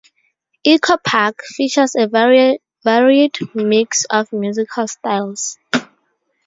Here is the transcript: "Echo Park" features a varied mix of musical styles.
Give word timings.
"Echo 0.65 0.97
Park" 1.05 1.43
features 1.45 1.93
a 1.95 2.07
varied 2.07 2.59
mix 3.53 4.05
of 4.05 4.33
musical 4.33 4.87
styles. 4.87 5.59